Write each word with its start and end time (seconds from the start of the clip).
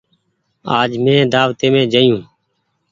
آج 0.77 0.91
مين 1.03 1.21
دآوتي 1.33 1.67
مين 1.73 1.85
جآيو۔ 1.93 2.17